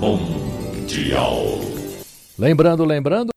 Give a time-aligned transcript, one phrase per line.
[0.00, 1.58] Mundial.
[2.38, 3.30] Lembrando, lembrando,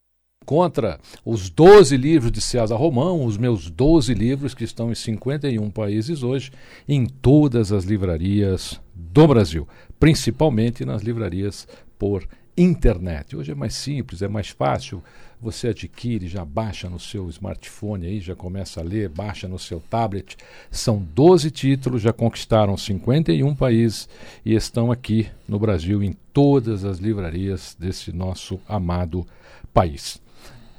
[0.45, 5.71] contra os 12 livros de César Romão, os meus 12 livros que estão em 51
[5.71, 6.51] países hoje,
[6.87, 9.67] em todas as livrarias do Brasil,
[9.99, 11.67] principalmente nas livrarias
[11.97, 13.35] por internet.
[13.35, 15.03] Hoje é mais simples, é mais fácil.
[15.41, 19.79] Você adquire, já baixa no seu smartphone aí, já começa a ler, baixa no seu
[19.79, 20.37] tablet.
[20.69, 24.07] São 12 títulos, já conquistaram 51 países
[24.45, 29.25] e estão aqui no Brasil em todas as livrarias desse nosso amado
[29.73, 30.21] país.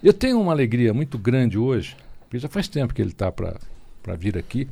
[0.03, 4.17] Eu tenho uma alegria muito grande hoje, porque já faz tempo que ele está para
[4.17, 4.69] vir aqui.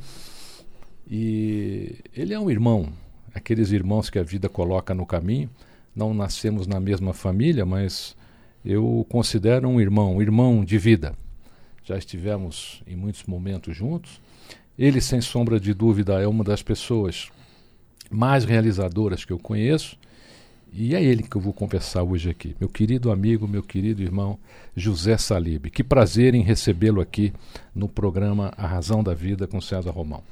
[1.09, 2.93] E ele é um irmão,
[3.33, 5.49] aqueles irmãos que a vida coloca no caminho.
[5.95, 8.15] Não nascemos na mesma família, mas
[8.63, 11.15] eu considero um irmão, um irmão de vida.
[11.83, 14.21] Já estivemos em muitos momentos juntos.
[14.77, 17.29] Ele, sem sombra de dúvida, é uma das pessoas
[18.09, 19.97] mais realizadoras que eu conheço.
[20.73, 22.55] E é ele que eu vou conversar hoje aqui.
[22.57, 24.39] Meu querido amigo, meu querido irmão
[24.75, 25.69] José Salib.
[25.69, 27.33] Que prazer em recebê-lo aqui
[27.75, 30.23] no programa A Razão da Vida com César Romão.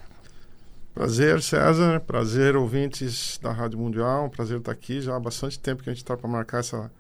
[0.99, 2.01] Prazer, César.
[2.01, 4.29] Prazer, ouvintes da Rádio Mundial.
[4.29, 4.99] Prazer estar aqui.
[4.99, 6.91] Já há bastante tempo que a gente está para marcar essa,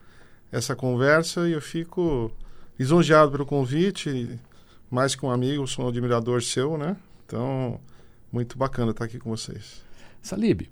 [0.49, 2.31] essa conversa e eu fico
[2.79, 4.39] lisonjeado pelo convite.
[4.89, 6.95] Mais que um amigo, sou um admirador seu, né?
[7.25, 7.77] Então,
[8.31, 9.83] muito bacana estar aqui com vocês.
[10.21, 10.69] Salib,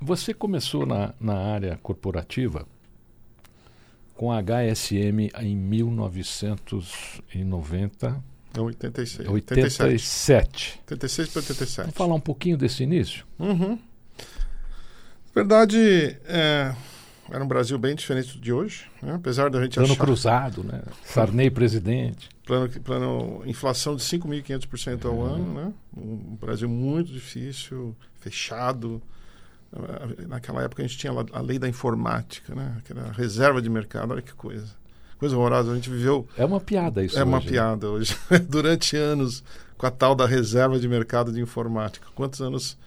[0.00, 2.66] você começou na, na área corporativa
[4.14, 8.24] com a HSM em 1990.
[8.56, 9.28] Não, 86.
[9.28, 10.80] 87.
[10.82, 11.76] 86 para 87.
[11.82, 13.24] Vamos falar um pouquinho desse início?
[13.38, 13.78] Uhum.
[14.18, 16.74] Na verdade, é,
[17.30, 19.14] era um Brasil bem diferente de hoje, né?
[19.14, 20.04] apesar da gente Plano achar...
[20.04, 20.82] cruzado, né?
[21.04, 22.28] Sarney presidente.
[22.44, 25.24] Plano, plano inflação de 5.500% ao Uhum.
[25.24, 25.72] ano, né?
[25.96, 29.00] Um Brasil muito difícil, fechado.
[30.26, 32.74] Naquela época a gente tinha a lei da informática, né?
[32.78, 34.79] Aquela reserva de mercado, olha que coisa.
[35.20, 35.70] Coisa horrorosa.
[35.70, 36.26] A gente viveu.
[36.36, 37.52] É uma piada isso É uma hoje, né?
[37.52, 38.16] piada hoje.
[38.48, 39.44] Durante anos,
[39.76, 42.08] com a tal da reserva de mercado de informática.
[42.14, 42.78] Quantos anos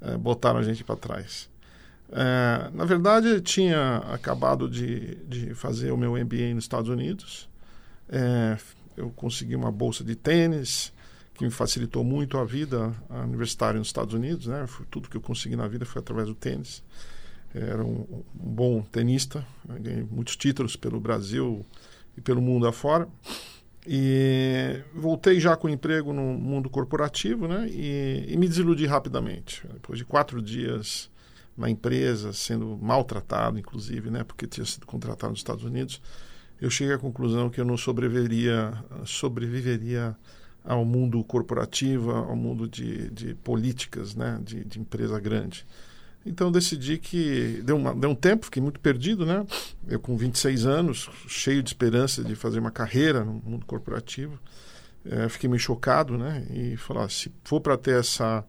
[0.00, 1.50] eh, botaram a gente para trás?
[2.12, 7.48] Eh, na verdade, eu tinha acabado de, de fazer o meu MBA nos Estados Unidos.
[8.08, 8.56] Eh,
[8.96, 10.92] eu consegui uma bolsa de tênis
[11.34, 14.64] que me facilitou muito a vida a universitária nos Estados Unidos, né?
[14.68, 16.84] Foi tudo que eu consegui na vida foi através do tênis.
[17.54, 19.44] Era um, um bom tenista,
[19.80, 21.66] ganhei muitos títulos pelo Brasil
[22.16, 23.08] e pelo mundo afora.
[23.86, 27.66] E voltei já com emprego no mundo corporativo, né?
[27.68, 29.66] E, e me desiludi rapidamente.
[29.72, 31.10] Depois de quatro dias
[31.56, 34.22] na empresa, sendo maltratado, inclusive, né?
[34.22, 36.00] Porque tinha sido contratado nos Estados Unidos,
[36.60, 38.72] eu cheguei à conclusão que eu não sobreviveria,
[39.04, 40.14] sobreviveria
[40.62, 44.38] ao mundo corporativo, ao mundo de, de políticas, né?
[44.44, 45.66] De, de empresa grande.
[46.24, 49.44] Então decidi que deu, uma, deu um tempo, fiquei muito perdido, né?
[49.88, 54.38] Eu com 26 anos, cheio de esperança de fazer uma carreira no mundo corporativo,
[55.04, 56.46] é, fiquei meio chocado, né?
[56.50, 58.44] E falar, se for para ter essa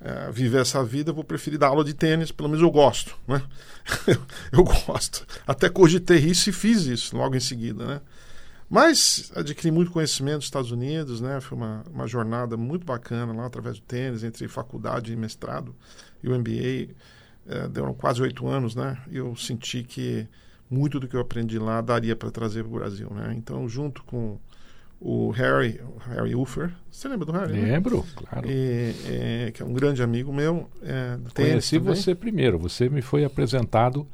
[0.00, 3.16] é, viver essa vida, eu vou preferir dar aula de tênis, pelo menos eu gosto,
[3.26, 3.42] né?
[4.06, 4.22] eu,
[4.52, 5.26] eu gosto.
[5.46, 8.00] Até cogitei isso e fiz isso logo em seguida, né?
[8.68, 11.40] Mas adquiri muito conhecimento nos Estados Unidos, né?
[11.40, 15.74] Foi uma, uma jornada muito bacana lá através do tênis, entre faculdade e mestrado
[16.22, 16.94] e o MBA.
[17.46, 18.98] É, deram quase oito anos, né?
[19.10, 20.28] Eu senti que
[20.70, 23.34] muito do que eu aprendi lá daria para trazer para o Brasil, né?
[23.34, 24.38] Então, junto com
[25.00, 25.80] o Harry,
[26.10, 26.70] Harry Ufer.
[26.90, 27.52] Você lembra do Harry?
[27.54, 27.72] né?
[27.72, 28.48] Lembro, claro.
[28.50, 30.68] E, é, que é um grande amigo meu.
[30.82, 32.58] É, Conheci você primeiro.
[32.58, 34.06] Você me foi apresentado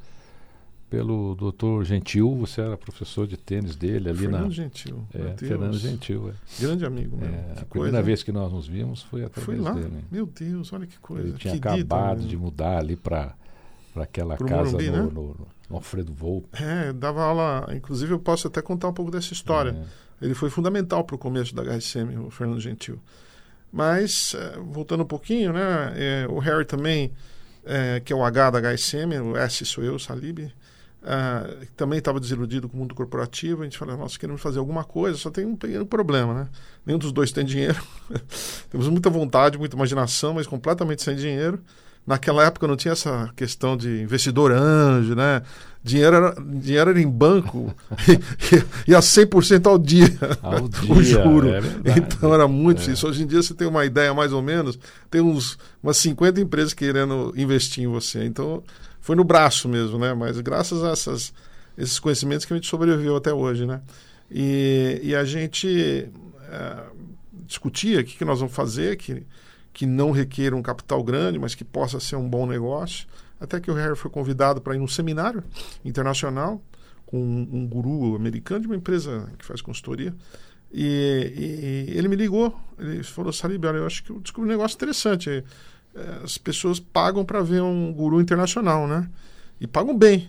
[0.94, 1.84] pelo Dr.
[1.84, 2.36] Gentil.
[2.36, 4.50] Você era professor de tênis dele ali Fernando na.
[4.50, 5.04] Gentil.
[5.12, 5.36] É.
[5.36, 6.30] Fernando Gentil.
[6.30, 6.62] É.
[6.62, 7.28] Grande amigo meu.
[7.28, 9.72] É, a primeira vez que nós nos vimos foi através Foi lá.
[9.72, 10.04] dele.
[10.10, 11.28] Meu Deus, olha que coisa.
[11.28, 12.42] Ele tinha que acabado dito, de né?
[12.42, 13.34] mudar ali para
[13.96, 15.10] aquela Pro casa Morumbi, no, né?
[15.12, 15.36] no,
[15.68, 16.48] no Alfredo Volpe.
[16.62, 17.66] É, dava aula.
[17.74, 19.70] Inclusive, eu posso até contar um pouco dessa história.
[20.20, 20.24] É.
[20.24, 23.00] Ele foi fundamental para o começo da HSM, o Fernando Gentil.
[23.72, 27.12] Mas, eh, voltando um pouquinho, né, eh, o Harry também,
[27.64, 30.48] eh, que é o H da HSM, o S sou eu, Salib,
[31.04, 31.46] ah,
[31.76, 33.62] também estava desiludido com o mundo corporativo.
[33.62, 36.48] A gente falou, nós queremos fazer alguma coisa, só tem um pequeno problema, né?
[36.86, 37.80] Nenhum dos dois tem dinheiro.
[38.70, 41.60] Temos muita vontade, muita imaginação, mas completamente sem dinheiro.
[42.06, 45.40] Naquela época não tinha essa questão de investidor anjo, né?
[45.82, 47.74] Dinheiro era, dinheiro era em banco
[48.86, 50.06] e, e a 100% ao dia,
[50.42, 51.48] Ao o dia, juro.
[51.48, 52.00] é verdade.
[52.00, 52.84] então era muito É.
[52.84, 53.08] difícil.
[53.08, 54.78] Hoje em dia você tem uma ideia mais ou menos,
[55.10, 58.22] tem uns, umas 50 empresas querendo investir em você.
[58.24, 58.62] Então
[59.04, 60.14] foi no braço mesmo, né?
[60.14, 61.34] Mas graças a essas,
[61.76, 63.82] esses conhecimentos que a gente sobreviveu até hoje, né?
[64.30, 66.08] E, e a gente
[66.48, 66.84] eh,
[67.46, 69.26] discutia o que, que nós vamos fazer, que,
[69.74, 73.06] que não requer um capital grande, mas que possa ser um bom negócio.
[73.38, 75.44] Até que o Harry foi convidado para ir num seminário
[75.84, 76.62] internacional
[77.04, 80.14] com um, um guru americano de uma empresa que faz consultoria.
[80.72, 84.52] E, e ele me ligou, ele falou, Salib, olha, eu acho que eu descobri um
[84.52, 85.44] negócio interessante.
[85.94, 89.08] Eh, As pessoas pagam para ver um guru internacional, né?
[89.60, 90.28] E pagam bem.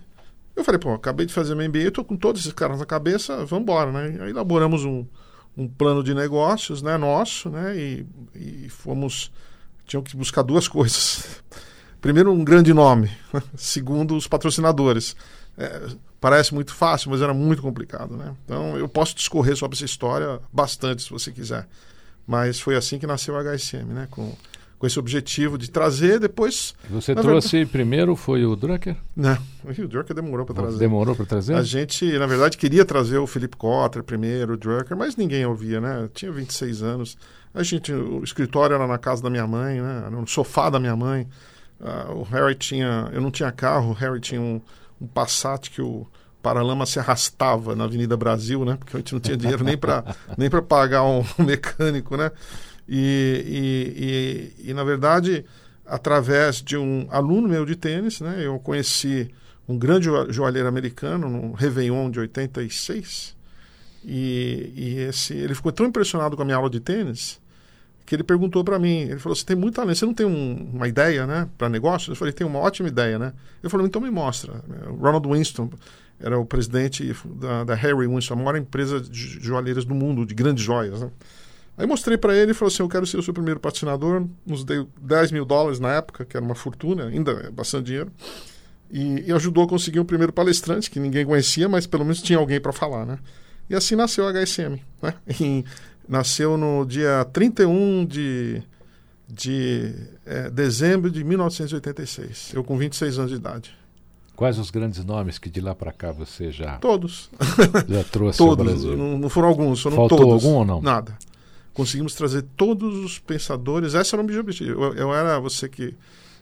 [0.56, 3.46] Eu falei, pô, acabei de fazer meu MBA, estou com todos esses caras na cabeça,
[3.46, 4.24] vamos embora, né?
[4.24, 5.06] Aí elaboramos um,
[5.58, 7.76] um plano de negócios, né, nosso, né?
[7.76, 9.32] E, e fomos,
[9.86, 11.42] tinham que buscar duas coisas.
[12.00, 13.12] Primeiro, um grande nome.
[13.56, 15.16] Segundo, os patrocinadores.
[15.58, 15.88] É,
[16.22, 18.34] parece muito fácil, mas era muito complicado, né?
[18.46, 21.68] Então, eu posso discorrer sobre essa história bastante, se você quiser.
[22.26, 24.08] Mas foi assim que nasceu a HSM, né?
[24.10, 24.34] Com,
[24.86, 26.76] com esse objetivo de trazer, depois...
[26.92, 28.96] Você trouxe primeiro foi o Drucker?
[29.16, 30.78] Não, o Drucker demorou para trazer.
[30.78, 31.56] Demorou para trazer?
[31.56, 35.82] A gente, na verdade, queria trazer o Philip Cotter primeiro, o Drucker, mas ninguém ouvia,
[35.82, 36.04] né?
[36.04, 37.18] Eu tinha 26 anos.
[37.52, 40.08] A gente, o escritório era na casa da minha mãe, né?
[40.12, 41.28] No sofá da minha mãe.
[41.82, 43.10] Ah, o Harry tinha...
[43.12, 44.62] Eu não tinha carro, o Harry tinha um,
[45.02, 46.06] um Passat que o
[46.44, 48.76] paralama se arrastava na Avenida Brasil, né?
[48.78, 52.30] Porque a gente não tinha dinheiro nem para nem para pagar um mecânico, né?
[52.88, 55.46] E, e, e, e, na verdade,
[55.86, 58.46] através de um aluno meu de tênis, né?
[58.46, 59.30] Eu conheci
[59.68, 63.36] um grande jo- joalheiro americano no Réveillon de 86.
[64.04, 67.40] E, e esse, ele ficou tão impressionado com a minha aula de tênis
[68.06, 70.70] que ele perguntou para mim, ele falou, você tem muito talento, você não tem um-
[70.76, 72.12] uma ideia, né, para negócio?
[72.12, 73.34] Eu falei, tem uma ótima ideia, né?
[73.64, 74.64] Ele falou, então me mostra.
[75.00, 75.72] Ronald Winston
[76.20, 80.36] era o presidente da, da Harry Winston, a maior empresa de joalheiras do mundo, de
[80.36, 81.10] grandes joias, né?
[81.78, 84.64] Aí mostrei para ele e falou assim, eu quero ser o seu primeiro patrocinador, nos
[84.64, 88.12] deu 10 mil dólares na época, que era uma fortuna, ainda é bastante dinheiro,
[88.90, 92.40] e, e ajudou a conseguir um primeiro palestrante, que ninguém conhecia, mas pelo menos tinha
[92.40, 93.20] alguém para falar, né?
[93.70, 95.14] E assim nasceu a HSM, né?
[95.42, 95.66] Em-
[96.08, 98.62] nasceu no dia 31 de,
[99.28, 99.94] de
[100.26, 103.76] eh, dezembro de 1986, eu com 26 anos de idade.
[104.36, 107.30] Quais os grandes nomes que de lá para cá você já, Todos,
[107.88, 108.96] já trouxe ao todos, Brasil?
[108.98, 110.34] não, não foram alguns, foram Faltou todos.
[110.46, 110.82] algum ou não?
[110.82, 111.18] Nada.
[111.76, 114.86] Conseguimos trazer todos os pensadores, esse era o meu objetivo.
[114.86, 115.94] Eu, eu era você que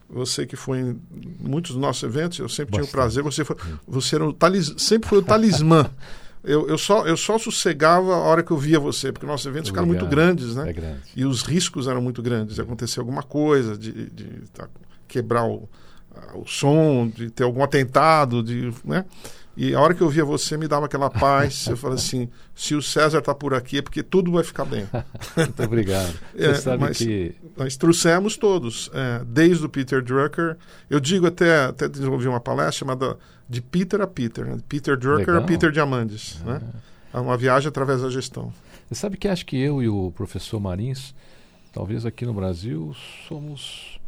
[0.10, 1.02] você que foi em
[1.40, 2.92] muitos dos nossos eventos, eu sempre tinha o Bastante.
[2.92, 3.56] prazer, você foi,
[3.88, 5.90] você era o talis, sempre foi o talismã.
[6.46, 9.70] Eu, eu, só, eu só sossegava a hora que eu via você, porque nossos eventos
[9.70, 10.72] ficaram muito grandes, né?
[10.72, 11.02] É grande.
[11.16, 14.68] E os riscos eram muito grandes, de acontecer alguma coisa, de, de tá,
[15.08, 15.70] quebrar o,
[16.36, 19.06] o som, de ter algum atentado, de, né?
[19.56, 22.74] E a hora que eu via você me dava aquela paz, eu falei assim, se
[22.74, 24.88] o César está por aqui é porque tudo vai ficar bem.
[25.38, 26.14] Muito obrigado.
[26.34, 30.58] Você É, sabe mas- que Nós trouxemos todos, é, desde o Peter Drucker,
[30.90, 33.16] eu digo até, até desenvolvi uma palestra chamada
[33.48, 34.58] de Peter a Peter, né?
[34.68, 35.44] Peter Drucker Legal.
[35.44, 36.60] a Peter Diamandis, né?
[37.14, 38.52] É uma viagem através da gestão.
[38.90, 41.14] Você sabe que acho que eu e o professor Marins,
[41.72, 42.96] talvez aqui no Brasil,
[43.28, 44.00] somos,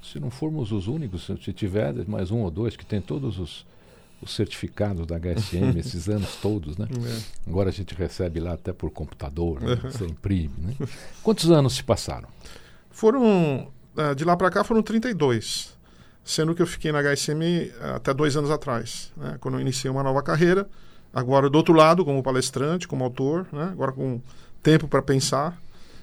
[0.00, 3.66] se não formos os únicos, se tiver mais um ou dois que tem todos os,
[4.22, 6.86] os certificados da HSM esses anos todos, né?
[6.90, 7.50] É.
[7.50, 9.76] Agora a gente recebe lá até por computador, né?
[9.82, 10.74] você imprime, né?
[11.22, 12.28] Quantos anos se passaram?
[12.90, 15.76] Foram, eh, de lá para cá foram 32,
[16.24, 19.36] sendo que eu fiquei na HSM eh, até dois anos atrás, né?
[19.40, 20.68] quando eu iniciei uma nova carreira.
[21.12, 23.64] Agora do outro lado, como palestrante, como autor, né?
[23.72, 24.20] agora com
[24.62, 25.60] tempo para pensar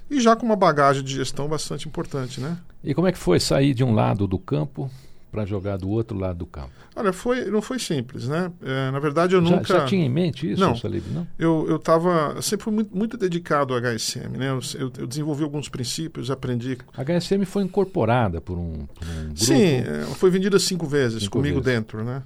[0.10, 2.58] e já com uma bagagem de gestão bastante importante, né?
[2.84, 4.90] E como é que foi sair de um lado do campo
[5.32, 6.72] para jogar do outro lado do campo?
[6.96, 8.52] Olha, foi, não foi simples, né?
[8.62, 9.80] É, na verdade, eu já, nunca.
[9.80, 11.28] Já tinha em mente isso, não, Salib, não?
[11.38, 14.50] Eu, eu tava, eu sempre fui muito, muito dedicado ao HSM, né?
[14.50, 16.78] Eu, eu, eu, desenvolvi alguns princípios, aprendi.
[16.96, 19.40] A HSM foi incorporada por um, por um grupo?
[19.40, 21.80] Sim, ela foi vendida cinco vezes cinco comigo vezes.
[21.80, 22.24] dentro, né?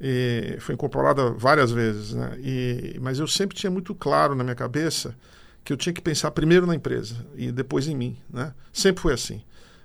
[0.00, 2.32] E foi incorporada várias vezes, né?
[2.38, 5.14] E, mas eu sempre tinha muito claro na minha cabeça
[5.62, 8.54] que eu tinha que pensar primeiro na empresa e depois em mim, né?
[8.72, 9.42] Sempre foi assim.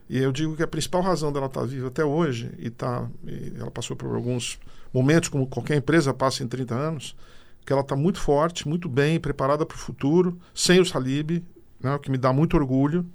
[0.10, 3.10] E eu digo que a principal razão dela estar tá viva até hoje, e, tá,
[3.26, 4.60] e ela passou por alguns
[4.94, 7.16] momentos, como qualquer empresa passa em 30 anos,
[7.66, 11.44] que ela está muito forte, muito bem, preparada para o futuro, sem o Salib,
[11.80, 13.06] né, o que me dá muito orgulho.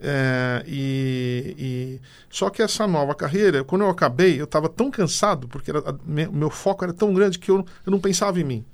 [0.00, 5.46] É, e, e, só que essa nova carreira, quando eu acabei, eu estava tão cansado,
[5.48, 8.64] porque era, meu, meu, foco era tão grande que eu, eu não pensava em mim.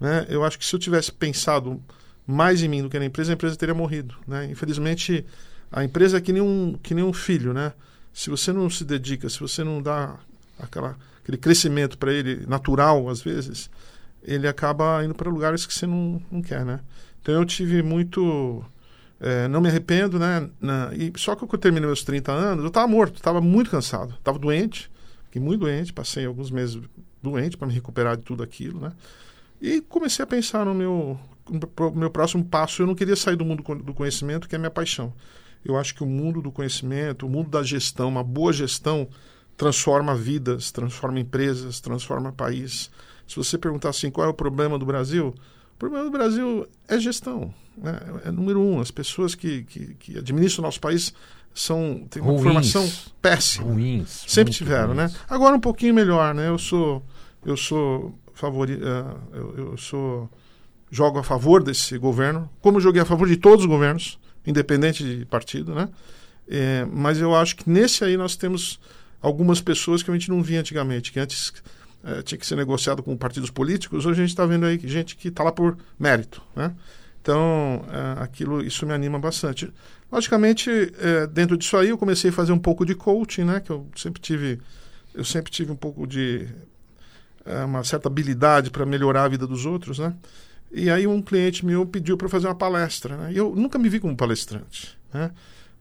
[0.00, 0.26] Né?
[0.28, 1.82] Eu acho que se eu tivesse pensado
[2.26, 4.14] mais em mim do que na empresa, a empresa teria morrido.
[4.26, 4.46] Né?
[4.50, 5.26] Infelizmente,
[5.70, 7.72] a empresa é que nem um, que nem um filho, né?
[8.12, 10.18] Se você não se dedica, se você não dá
[10.58, 13.70] aquela, aquele crescimento para ele natural, às vezes,
[14.22, 16.80] ele acaba indo para lugares que você não, não quer, né?
[17.22, 18.64] Então eu tive muito...
[19.20, 20.48] É, não me arrependo, né?
[20.60, 23.68] Na, e só que quando eu terminei meus 30 anos, eu estava morto, estava muito
[23.68, 24.88] cansado, estava doente,
[25.24, 26.80] fiquei muito doente, passei alguns meses
[27.20, 28.92] doente para me recuperar de tudo aquilo, né?
[29.60, 31.18] E comecei a pensar no meu,
[31.50, 32.82] no meu próximo passo.
[32.82, 35.12] Eu não queria sair do mundo do conhecimento, que é a minha paixão.
[35.64, 39.08] Eu acho que o mundo do conhecimento, o mundo da gestão, uma boa gestão
[39.56, 42.90] transforma vidas, transforma empresas, transforma país.
[43.26, 45.34] Se você perguntar assim, qual é o problema do Brasil?
[45.74, 47.52] O problema do Brasil é gestão.
[47.76, 47.98] Né?
[48.24, 48.80] É número um.
[48.80, 51.12] As pessoas que, que, que administram o nosso país
[51.52, 53.66] são têm uma ruins, formação péssima.
[53.66, 54.24] Ruins.
[54.26, 55.06] Sempre tiveram, né?
[55.06, 55.14] ruins.
[55.14, 55.20] né?
[55.28, 56.48] Agora um pouquinho melhor, né?
[56.48, 57.02] Eu sou
[57.44, 60.30] eu sou favori, uh, eu, eu sou
[60.90, 65.24] jogo a favor desse governo, como joguei a favor de todos os governos independente de
[65.26, 65.88] partido, né?
[66.48, 68.80] É, mas eu acho que nesse aí nós temos
[69.20, 71.52] algumas pessoas que a gente não via antigamente, que antes
[72.02, 75.14] é, tinha que ser negociado com partidos políticos, hoje a gente está vendo aí gente
[75.14, 76.74] que está lá por mérito, né?
[77.20, 79.70] Então, é, aquilo, isso me anima bastante.
[80.10, 83.60] Logicamente, é, dentro disso aí, eu comecei a fazer um pouco de coaching, né?
[83.60, 84.58] Que eu sempre tive,
[85.14, 86.48] eu sempre tive um pouco de
[87.44, 90.14] é, uma certa habilidade para melhorar a vida dos outros, né?
[90.70, 93.16] E aí um cliente meu pediu para fazer uma palestra.
[93.16, 93.32] Né?
[93.32, 94.98] E eu nunca me vi como palestrante.
[95.12, 95.30] Né?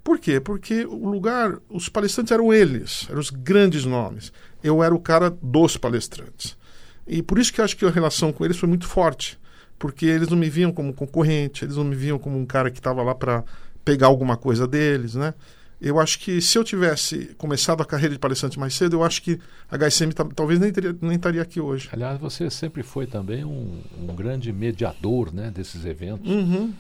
[0.04, 0.40] Por quê?
[0.40, 4.32] Porque o lugar, os palestrantes eram eles, eram os grandes nomes.
[4.64, 6.58] Eu era o cara dos palestrantes.
[7.06, 9.38] E por isso que eu acho que a relação com eles foi muito forte.
[9.78, 12.80] Porque eles não me viam como concorrente, eles não me viam como um cara que
[12.80, 13.44] estava lá para
[13.86, 15.34] pegar alguma coisa deles, né?
[15.80, 19.22] Eu acho que se eu tivesse começado a carreira de palestrante mais cedo, eu acho
[19.22, 21.88] que a HSM talvez nem, teria, nem estaria aqui hoje.
[21.92, 26.28] Aliás, você sempre foi também um, um grande mediador né, desses eventos.
[26.28, 26.74] Uhum.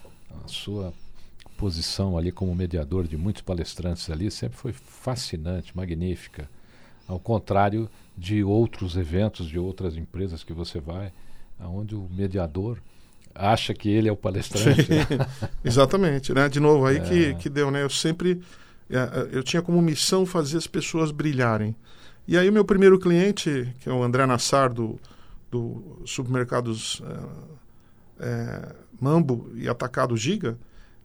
[0.44, 0.94] A sua
[1.58, 6.50] posição ali como mediador de muitos palestrantes ali sempre foi fascinante, magnífica.
[7.08, 11.12] Ao contrário de outros eventos, de outras empresas que você vai,
[11.60, 12.80] onde o mediador
[13.34, 14.90] acha que ele é o palestrante.
[14.90, 15.06] Né?
[15.64, 16.50] Exatamente, né?
[16.50, 17.00] De novo, aí é.
[17.00, 17.84] que, que deu, né?
[17.84, 18.42] Eu sempre
[19.32, 21.76] eu tinha como missão fazer as pessoas brilharem.
[22.28, 25.00] E aí o meu primeiro cliente, que é o André Nassar, do,
[25.50, 27.02] do supermercados
[28.20, 30.58] é, é, Mambo e Atacado Giga,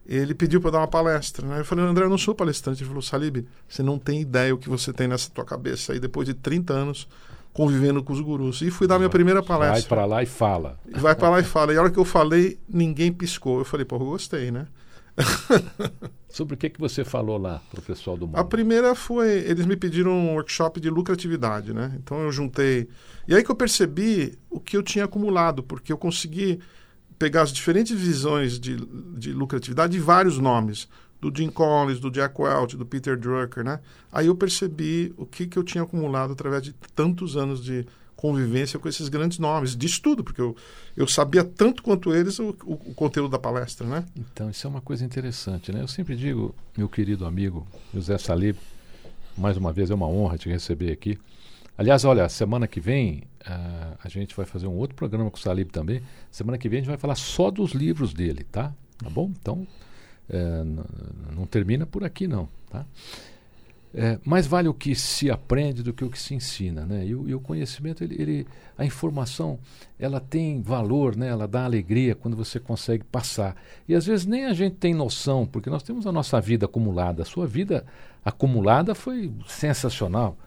[0.05, 1.47] ele pediu para dar uma palestra.
[1.47, 1.59] Né?
[1.59, 2.81] Eu falei, André, eu não sou palestrante.
[2.81, 5.99] Ele falou, Salib, você não tem ideia o que você tem nessa tua cabeça aí
[5.99, 7.07] depois de 30 anos
[7.53, 8.61] convivendo com os gurus.
[8.61, 9.79] E fui dar minha primeira palestra.
[9.79, 10.79] Vai para lá e fala.
[10.91, 11.73] Vai para lá e fala.
[11.73, 13.59] E a hora que eu falei, ninguém piscou.
[13.59, 14.67] Eu falei, pô, eu gostei, né?
[16.29, 18.37] Sobre o que, que você falou lá para o pessoal do mundo?
[18.37, 21.95] A primeira foi, eles me pediram um workshop de lucratividade, né?
[21.97, 22.89] Então eu juntei.
[23.27, 26.59] E aí que eu percebi o que eu tinha acumulado, porque eu consegui
[27.19, 28.75] pegar as diferentes visões de,
[29.15, 30.87] de lucratividade de vários nomes,
[31.21, 33.79] do Jim Collins, do Jack Welch, do Peter Drucker, né?
[34.11, 37.85] Aí eu percebi o que, que eu tinha acumulado através de tantos anos de
[38.23, 40.55] convivência com esses grandes nomes, de estudo, porque eu,
[40.95, 44.05] eu sabia tanto quanto eles o, o, o, conteúdo da palestra, né?
[44.15, 45.81] Então, isso é uma coisa interessante, né?
[45.81, 48.55] Eu sempre digo, meu querido amigo José Salib,
[49.37, 51.19] mais uma vez é uma honra te receber aqui.
[51.77, 55.41] Aliás, olha, semana que vem uh, a gente vai fazer um outro programa com o
[55.41, 56.01] Salib também.
[56.31, 58.73] Semana que vem a gente vai falar só dos livros dele, tá?
[58.99, 59.33] Tá bom?
[59.37, 59.67] Então,
[60.29, 62.85] uh, não termina por aqui não, tá?
[63.95, 67.05] É, mais vale o que se aprende do que o que se ensina, né?
[67.05, 69.59] E o, e o, conhecimento, ele, ele, a informação,
[69.99, 71.27] ela tem valor, né?
[71.27, 73.55] Ela dá alegria quando você consegue passar.
[73.87, 77.21] E às vezes nem a gente tem noção, porque nós temos a nossa vida acumulada.
[77.21, 77.85] A sua vida
[78.25, 80.37] acumulada foi sensacional.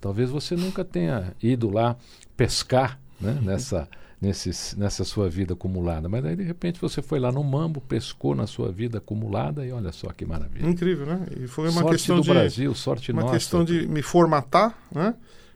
[0.00, 1.96] Talvez você nunca tenha ido lá
[2.36, 3.38] pescar, né?
[3.40, 3.88] Nessa
[4.20, 6.08] nesses, nessa sua vida acumulada.
[6.08, 9.72] Mas aí, de repente, você foi lá no mambo, pescou na sua vida acumulada e
[9.72, 10.68] olha só que maravilha.
[10.68, 11.26] Incrível, né?
[11.38, 13.34] E foi uma sorte questão do de Brasil, sorte uma nossa.
[13.34, 15.14] questão de me formatar, né?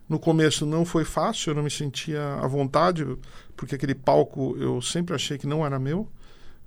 [0.08, 3.06] No começo não foi fácil, eu não me sentia à vontade,
[3.56, 6.08] porque aquele palco eu sempre achei que não era meu,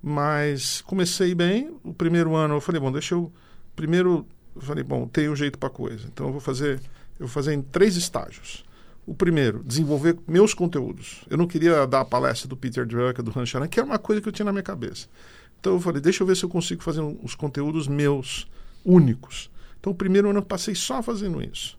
[0.02, 1.76] mas comecei bem.
[1.84, 3.30] O primeiro ano eu falei, bom, deixa eu
[3.76, 6.06] primeiro eu falei, bom, tem um jeito para coisa.
[6.06, 6.80] Então eu vou fazer,
[7.18, 8.64] eu vou fazer em três estágios.
[9.06, 11.24] O primeiro, desenvolver meus conteúdos.
[11.28, 13.98] Eu não queria dar a palestra do Peter Drucker, do Han Charan, que era uma
[13.98, 15.08] coisa que eu tinha na minha cabeça.
[15.60, 18.46] Então eu falei, deixa eu ver se eu consigo fazer os conteúdos meus,
[18.84, 19.50] únicos.
[19.78, 21.78] Então o primeiro ano eu passei só fazendo isso.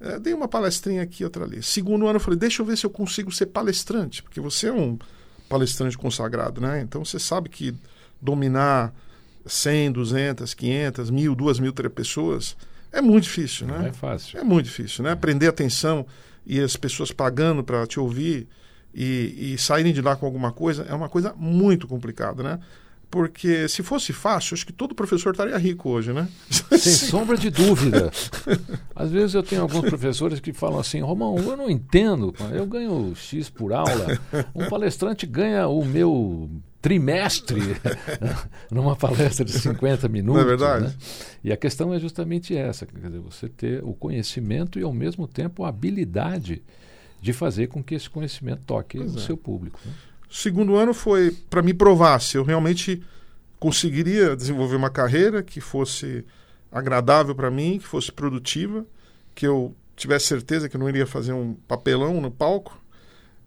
[0.00, 1.62] É, dei uma palestrinha aqui, outra ali.
[1.62, 4.72] Segundo ano eu falei, deixa eu ver se eu consigo ser palestrante, porque você é
[4.72, 4.98] um
[5.48, 6.80] palestrante consagrado, né?
[6.80, 7.74] Então você sabe que
[8.20, 8.94] dominar
[9.46, 12.56] 100, 200, 500, mil, duas mil, três pessoas
[12.94, 13.78] é muito difícil, né?
[13.78, 14.38] Não é fácil.
[14.38, 15.14] É muito difícil, né?
[15.14, 16.06] Prender atenção
[16.46, 18.46] e as pessoas pagando para te ouvir
[18.94, 22.60] e, e saírem de lá com alguma coisa é uma coisa muito complicada, né?
[23.10, 26.28] Porque se fosse fácil, acho que todo professor estaria rico hoje, né?
[26.50, 28.10] Sem sombra de dúvida.
[28.94, 33.14] Às vezes eu tenho alguns professores que falam assim, Romão, eu não entendo, eu ganho
[33.14, 34.18] X por aula,
[34.54, 36.50] um palestrante ganha o meu
[36.84, 37.62] trimestre
[38.70, 40.34] numa palestra de 50 minutos.
[40.34, 40.84] Não é verdade?
[40.84, 40.94] Né?
[41.42, 45.26] E a questão é justamente essa, quer dizer, você ter o conhecimento e ao mesmo
[45.26, 46.62] tempo a habilidade
[47.22, 49.22] de fazer com que esse conhecimento toque Pois o é.
[49.22, 49.80] seu público.
[49.82, 49.92] né?
[50.28, 53.02] segundo ano foi para me provar se eu realmente
[53.58, 56.22] conseguiria desenvolver uma carreira que fosse
[56.70, 58.84] agradável para mim, que fosse produtiva,
[59.34, 62.78] que eu tivesse certeza que eu não iria fazer um papelão no palco.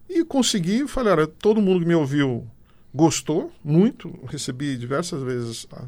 [0.10, 2.48] E consegui, falei, olha, todo mundo que me ouviu
[2.98, 5.86] gostou muito, recebi diversas vezes a-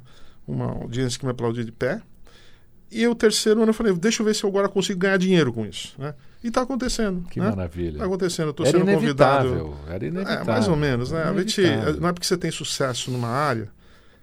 [0.47, 2.01] uma audiência que me aplaudia de pé.
[2.91, 5.53] E o terceiro ano eu falei, deixa eu ver se eu agora consigo ganhar dinheiro
[5.53, 5.93] com isso.
[5.97, 6.13] Né?
[6.43, 7.27] E está acontecendo.
[7.29, 7.49] Que né?
[7.49, 7.91] maravilha.
[7.97, 9.75] Está acontecendo, eu estou sendo convidado.
[9.87, 10.41] era inevitável.
[10.43, 11.23] É, mais ou menos, né?
[11.23, 11.61] A gente,
[11.99, 13.69] não é porque você tem sucesso numa área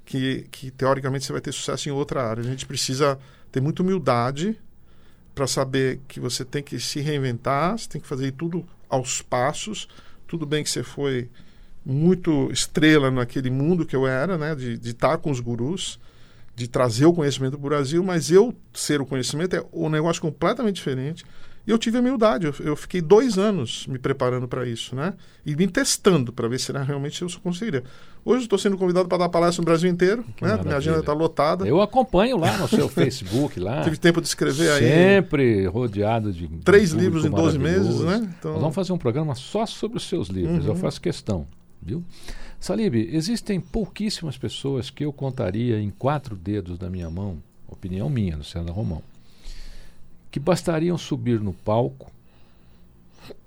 [0.04, 2.40] que, que teoricamente você vai ter sucesso em outra área.
[2.40, 3.18] A gente precisa
[3.52, 4.58] ter muita humildade
[5.34, 9.86] para saber que você tem que se reinventar, você tem que fazer tudo aos passos.
[10.26, 11.28] Tudo bem que você foi
[11.86, 14.56] muito estrela naquele mundo que eu era, né?
[14.56, 16.00] De, de estar com os gurus,
[16.56, 20.20] de trazer o conhecimento para o Brasil, mas eu ser o conhecimento é um negócio
[20.20, 21.24] completamente diferente.
[21.66, 22.46] E eu tive humildade.
[22.46, 25.14] Eu, eu fiquei dois anos me preparando para isso, né?
[25.44, 27.82] E me testando para ver se era realmente eu conseguiria.
[28.24, 30.26] Hoje eu estou sendo convidado para dar palestra no Brasil inteiro, né?
[30.40, 30.76] Minha maravilha.
[30.76, 31.66] agenda está lotada.
[31.66, 33.82] Eu acompanho lá no seu Facebook, lá.
[33.82, 36.48] Tive tempo de escrever aí Sempre rodeado de.
[36.64, 38.18] três livros em público 12 meses, né?
[38.18, 40.64] Nós Então, vamos fazer um programa só sobre os seus livros.
[40.64, 40.72] Uhum.
[40.72, 41.46] Eu faço questão,
[41.82, 42.04] viu?
[42.60, 48.36] Salib, existem pouquíssimas pessoas que eu contaria em quatro dedos da minha mão, opinião minha,
[48.36, 49.02] Luciana Romão,
[50.30, 52.10] que bastariam subir no palco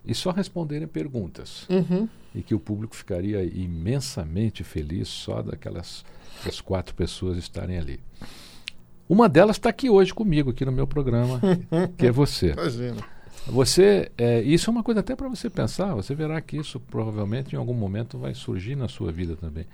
[0.06, 1.68] e só responderem perguntas.
[1.70, 2.08] uhum.
[2.34, 6.06] E que o público ficaria imensamente feliz só daquelas
[6.64, 8.00] quatro pessoas estarem ali.
[9.10, 11.42] Uma delas está aqui hoje comigo, aqui no meu programa,
[11.98, 12.52] que é você.
[12.52, 13.04] imagina.
[13.52, 15.94] Você, é, isso é uma coisa até para você pensar.
[15.96, 19.66] Você verá que isso provavelmente em algum momento vai surgir na sua vida também.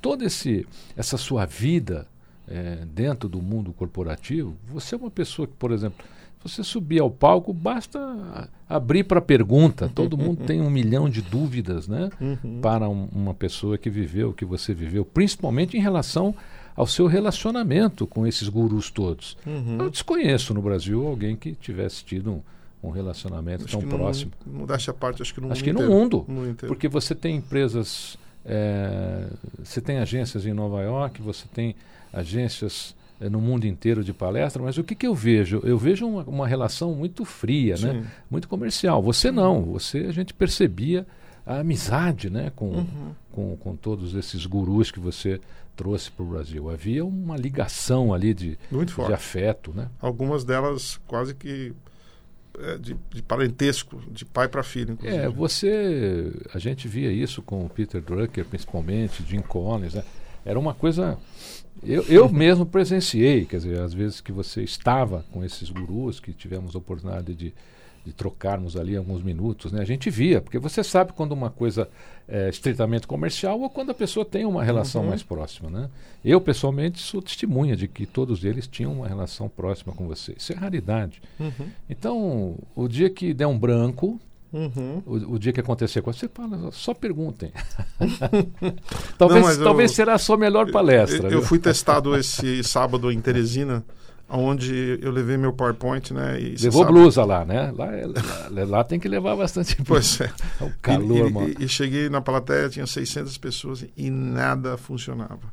[0.00, 0.66] Toda esse,
[0.96, 2.06] essa sua vida
[2.48, 6.04] é, dentro do mundo corporativo, você é uma pessoa que, por exemplo,
[6.42, 9.90] você subir ao palco, basta abrir para pergunta.
[9.94, 12.10] Todo mundo tem um milhão de dúvidas, né?
[12.20, 12.60] Uhum.
[12.60, 16.34] Para um- uma pessoa que viveu o que você viveu, principalmente em relação
[16.76, 19.38] ao seu relacionamento com esses gurus todos.
[19.46, 19.78] Uhum.
[19.80, 22.40] Eu desconheço no Brasil alguém que tivesse tido um,
[22.86, 24.32] um relacionamento Acho tão próximo.
[24.46, 26.00] Modéstia à parte, acho que no Acho mundo que no inteiro.
[26.00, 26.74] mundo, No mundo inteiro.
[26.74, 29.26] Porque você tem empresas, é,
[29.62, 31.74] você tem agências em Nova York, você tem
[32.12, 35.60] agências é, no mundo inteiro de palestra, mas o que, que eu vejo?
[35.64, 38.04] Eu vejo uma, uma relação muito fria, né?
[38.30, 39.02] Muito comercial.
[39.02, 41.06] Você não, você a gente percebia
[41.46, 42.50] a amizade né?
[42.56, 43.14] com, Uhum.
[43.32, 45.40] com, com todos esses gurus que você
[45.76, 46.70] trouxe para o Brasil.
[46.70, 49.88] Havia uma ligação ali de, de afeto, né?
[50.00, 51.72] Algumas delas quase que
[52.80, 55.22] de, de parentesco, de pai para filho, inclusive.
[55.22, 56.32] É, você.
[56.52, 59.94] A gente via isso com o Peter Drucker, principalmente, Jim Collins.
[59.94, 60.04] Né?
[60.44, 61.18] Era uma coisa.
[61.82, 66.32] Eu, eu mesmo presenciei, quer dizer, às vezes que você estava com esses gurus, que
[66.32, 67.52] tivemos a oportunidade de,
[68.04, 69.80] de trocarmos ali alguns minutos, né?
[69.80, 71.88] a gente via, porque você sabe quando uma coisa
[72.28, 75.08] é estritamente comercial ou quando a pessoa tem uma relação Uhum.
[75.08, 75.70] mais próxima.
[75.70, 75.88] Né?
[76.24, 80.34] Eu, pessoalmente, sou testemunha de que todos eles tinham uma relação próxima com você.
[80.36, 81.22] Isso é raridade.
[81.40, 81.66] Uhum.
[81.88, 84.20] Então, o dia que der um branco,
[84.52, 85.02] Uhum.
[85.04, 87.50] o, o dia que acontecer com você, fala, só perguntem.
[89.18, 91.28] talvez eu- talvez será a sua melhor palestra.
[91.28, 93.84] Eu, eu fui testado esse sábado em Teresina,
[94.28, 96.40] onde eu levei meu PowerPoint, né?
[96.40, 97.70] E Levou sabe- blusa lá, né?
[97.76, 100.30] Lá, é- lá, lá tem que levar bastante Pois é.
[100.60, 101.48] O calor, e, mano.
[101.60, 105.52] e, e cheguei na plateia, tinha 600 pessoas e nada funcionava.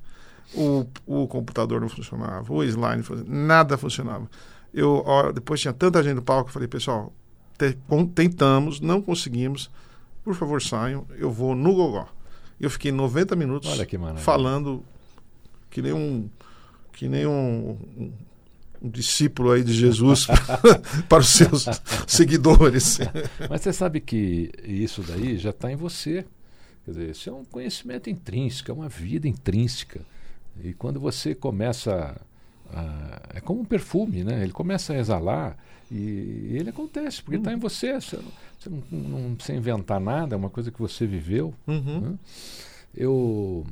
[0.54, 4.30] O, o computador não funcionava, o slide não funcionava, nada funcionava.
[4.74, 7.14] Eu, ó, depois tinha tanta gente no palco, eu falei, pessoal,
[7.58, 7.78] te-
[8.16, 9.70] tentamos, não conseguimos,
[10.24, 12.08] por favor saiam, eu vou no gogó.
[12.60, 13.70] Eu fiquei 90 minutos
[14.22, 14.84] falando
[15.70, 16.30] que nem um
[16.94, 18.12] que nem um, um-
[18.82, 20.28] um discípulo aí de Jesus
[21.08, 21.66] para os seus
[22.08, 23.00] seguidores.
[23.50, 26.26] Mas você sabe que isso daí já está em você.
[26.84, 30.02] Quer dizer, isso é um conhecimento intrínseco, é uma vida intrínseca.
[30.64, 32.20] E quando você começa.
[32.74, 34.42] A, é como um perfume, né?
[34.42, 35.58] Ele começa a exalar
[35.92, 38.00] e ele acontece, porque está em você.
[38.00, 41.54] Você, não, você não, não precisa inventar nada, é uma coisa que você viveu.
[41.68, 42.00] Uhum.
[42.00, 42.14] né?
[42.96, 43.66] Eu,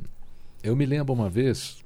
[0.61, 1.83] eu me lembro uma vez,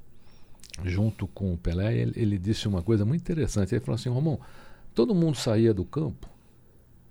[0.82, 3.74] junto com o Pelé, ele, ele disse uma coisa muito interessante.
[3.74, 4.40] Ele falou assim: Romão,
[4.94, 6.28] todo mundo saía do campo,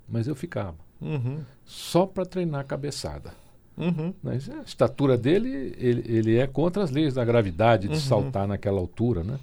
[0.09, 1.39] mas eu ficava Uhum.
[1.65, 3.31] só para treinar a cabeçada.
[3.77, 4.13] Uhum.
[4.21, 7.99] Mas a estatura dele, ele, ele é contra as leis da gravidade de Uhum.
[7.99, 9.37] saltar naquela altura, né?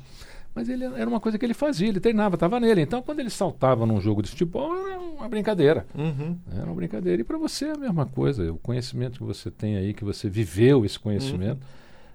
[0.55, 2.81] Mas ele era uma coisa que ele fazia, ele treinava, estava nele.
[2.81, 5.87] Então, quando ele saltava num jogo de futebol, era uma brincadeira.
[5.95, 6.37] Uhum.
[6.53, 7.21] Era uma brincadeira.
[7.21, 8.53] E para você é a mesma coisa.
[8.53, 11.61] O conhecimento que você tem aí, que você viveu esse conhecimento,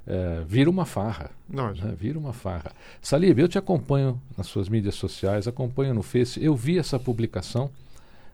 [0.07, 1.31] eh, vira uma farra.
[1.49, 1.95] Não, né?
[1.97, 2.71] Vira uma farra.
[3.01, 6.43] Salib, eu te acompanho nas suas mídias sociais, acompanho no Face.
[6.43, 7.69] Eu vi essa publicação,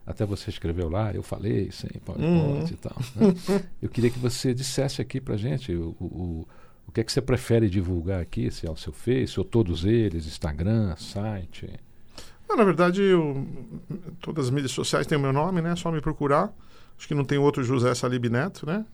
[0.06, 2.66] até você escreveu lá, eu falei, sem PowerPoint Uhum.
[2.70, 2.96] e tal.
[3.16, 3.62] né?
[3.80, 6.48] Eu queria que você dissesse aqui pra gente o, o, o,
[6.88, 9.84] o que é que você prefere divulgar aqui, se é o seu Face ou todos
[9.84, 11.68] eles, Instagram, site.
[12.48, 13.46] Não, na verdade, eu-
[14.20, 15.72] todas as mídias sociais têm o meu nome, né?
[15.72, 16.52] É só me procurar.
[16.98, 18.84] Acho que não tem outro José Salib Neto, né?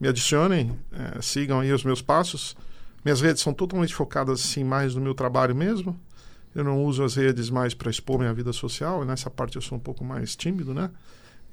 [0.00, 2.56] Me adicionem, eh, sigam aí os meus passos.
[3.04, 5.98] Minhas redes são totalmente focadas, assim, mais no meu trabalho mesmo.
[6.54, 9.04] Eu não uso as redes mais para expor minha vida social.
[9.04, 10.90] Nessa parte eu sou um pouco mais tímido, né?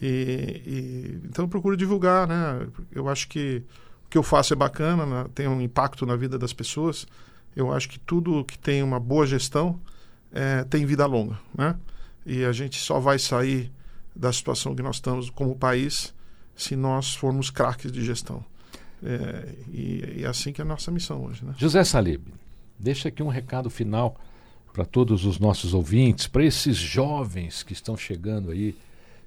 [0.02, 2.68] E, e- então eu procuro divulgar, né?
[2.92, 3.64] Eu acho que
[4.06, 5.26] o que eu faço é bacana, né?
[5.34, 7.06] tem um impacto na vida das pessoas.
[7.56, 9.80] Eu acho que tudo que tem uma boa gestão
[10.32, 11.76] eh, tem vida longa, né?
[12.26, 13.72] E a gente só vai sair
[14.16, 16.14] da situação que nós estamos como país
[16.56, 18.44] se nós formos craques de gestão.
[19.04, 21.54] É, e, e é assim que é a nossa missão hoje, né?
[21.58, 22.22] José Salib,
[22.80, 24.16] deixa aqui um recado final
[24.72, 28.76] para todos os nossos ouvintes, para esses jovens que estão chegando aí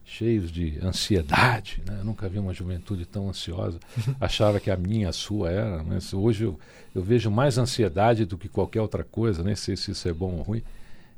[0.04, 1.98] cheios de ansiedade, né?
[1.98, 3.80] Eu nunca vi uma juventude tão ansiosa.
[4.20, 6.58] Achava que a minha, a sua era, mas hoje eu,
[6.94, 10.36] eu vejo mais ansiedade do que qualquer outra coisa, nem sei se isso é bom
[10.36, 10.62] ou ruim.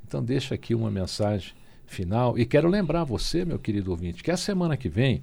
[0.06, 1.52] Então deixa aqui uma mensagem
[1.86, 5.22] final e quero lembrar você, meu querido ouvinte, que a semana que vem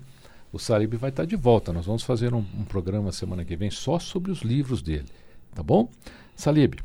[0.56, 1.74] o Salib vai estar de volta.
[1.74, 5.10] Nós vamos fazer um, um programa semana que vem só sobre os livros dele,
[5.54, 5.90] tá bom?
[6.34, 6.76] Salib,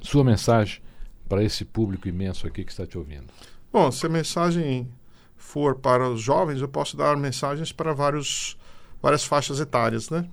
[0.00, 0.82] sua mensagem
[1.28, 3.26] para esse público imenso aqui que está te ouvindo.
[3.72, 4.88] Bom, se a mensagem
[5.36, 8.58] for para os jovens, eu posso dar mensagens para vários,
[9.00, 10.28] várias faixas etárias, né?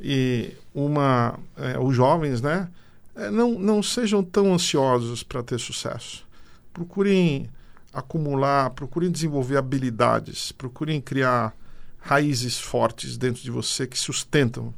[0.00, 2.70] E uma, é, os jovens, né?
[3.14, 6.26] é, não, não sejam tão ansiosos para ter sucesso.
[6.72, 7.50] Procurem
[7.92, 11.54] acumular, procurem desenvolver habilidades, procurem criar
[11.98, 14.72] raízes fortes dentro de você que sustentam,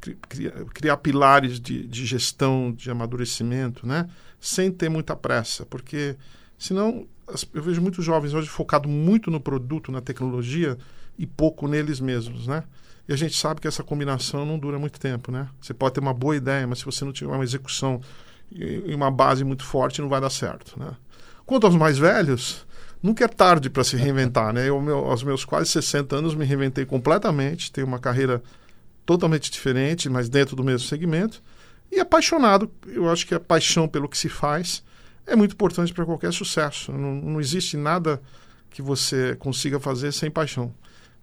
[0.00, 4.08] cri- criar, criar pilares de, de gestão, de amadurecimento, né?
[4.40, 6.16] Sem ter muita pressa, porque
[6.58, 7.06] senão
[7.52, 10.78] eu vejo muitos jovens hoje focados muito no produto, na tecnologia
[11.18, 12.62] e pouco neles mesmos, né?
[13.08, 15.48] E a gente sabe que essa combinação não dura muito tempo, né?
[15.60, 18.00] Você pode ter uma boa ideia, mas se você não tiver uma execução
[18.50, 20.92] e uma base muito forte, não vai dar certo, né?
[21.44, 22.66] Quanto aos mais velhos,
[23.02, 24.68] nunca é tarde para se reinventar, né?
[24.68, 28.42] Eu, meu, aos meus quase 60 anos, me reinventei completamente, tenho uma carreira
[29.04, 31.42] totalmente diferente, mas dentro do mesmo segmento.
[31.90, 34.82] E apaixonado, eu acho que a paixão pelo que se faz
[35.26, 36.92] é muito importante para qualquer sucesso.
[36.92, 38.20] Não, não existe nada
[38.70, 40.74] que você consiga fazer sem paixão.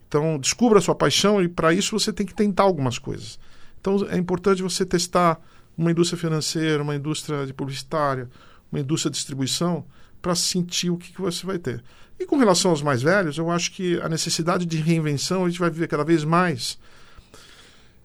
[0.07, 3.37] Então, descubra a sua paixão e para isso você tem que tentar algumas coisas.
[3.79, 5.39] Então, é importante você testar
[5.77, 8.29] uma indústria financeira, uma indústria de publicitária,
[8.71, 9.85] uma indústria de distribuição,
[10.21, 11.83] para sentir o que, que você vai ter.
[12.19, 15.59] E com relação aos mais velhos, eu acho que a necessidade de reinvenção a gente
[15.59, 16.77] vai viver cada vez mais.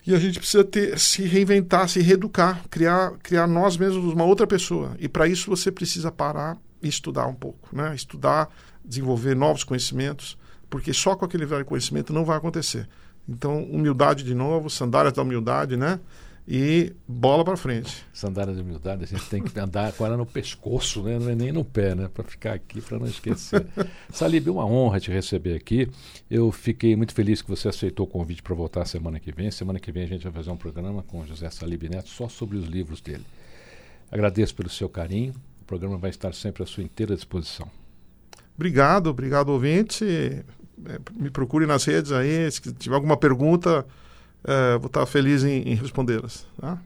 [0.07, 4.47] E a gente precisa ter, se reinventar, se reeducar, criar, criar nós mesmos uma outra
[4.47, 4.97] pessoa.
[4.99, 7.95] E para isso você precisa parar e estudar um pouco, né?
[7.95, 8.49] Estudar,
[8.85, 10.39] desenvolver novos conhecimentos,
[10.71, 12.89] porque só com aquele velho conhecimento não vai acontecer.
[13.29, 16.01] Então, humildade de novo, sandálias da humildade, né?
[16.51, 18.07] E bola para frente.
[18.11, 21.19] Sandália de humildade, a gente tem que andar com ela no pescoço, né?
[21.19, 22.09] não é nem no pé, né?
[22.09, 23.67] para ficar aqui, para não esquecer.
[24.11, 25.91] Salib, é uma honra te receber aqui.
[26.31, 29.51] Eu fiquei muito feliz que você aceitou o convite para voltar semana que vem.
[29.51, 32.31] Semana que vem a gente vai fazer um programa com o José Salib Neto só
[32.31, 33.27] sobre os livros dele.
[34.11, 35.35] Agradeço pelo seu carinho,
[35.67, 37.71] programa vai estar sempre à sua inteira disposição.
[38.57, 40.03] Obrigado, obrigado, ouvinte.
[40.03, 42.51] É, me procure nas redes aí.
[42.51, 43.85] Se tiver alguma pergunta,
[44.49, 46.47] é, vou estar feliz em, em respondê-las.
[46.59, 46.79] Tá?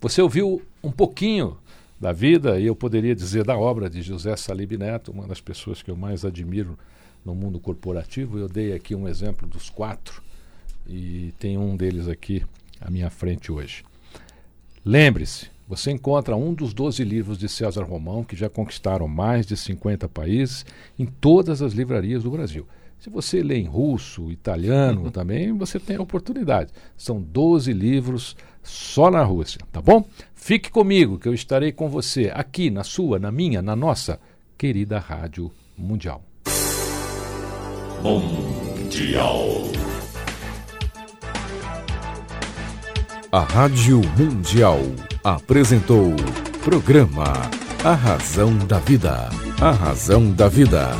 [0.00, 1.58] Você ouviu um pouquinho
[2.00, 5.82] da vida e eu poderia dizer da obra de José Salib Neto, uma das pessoas
[5.82, 6.78] que eu mais admiro
[7.22, 8.38] no mundo corporativo.
[8.38, 10.22] Eu dei aqui um exemplo dos quatro
[10.88, 12.42] e tem um deles aqui
[12.80, 13.84] à minha frente hoje.
[14.82, 19.58] Lembre-se, você encontra um dos 12 livros de César Romão que já conquistaram mais de
[19.58, 20.64] 50 países
[20.98, 22.66] em todas as livrarias do Brasil.
[23.00, 26.70] Se você lê em russo, italiano também, você tem a oportunidade.
[26.98, 30.06] São 12 livros só na Rússia, tá bom?
[30.34, 34.20] Fique comigo que eu estarei com você aqui na sua, na minha, na nossa
[34.58, 36.22] querida Rádio Mundial.
[38.02, 39.46] Mundial.
[43.32, 44.78] A Rádio Mundial
[45.24, 46.14] apresentou
[46.62, 47.32] programa
[47.82, 49.30] A Razão da Vida.
[49.58, 50.90] A Razão da Vida.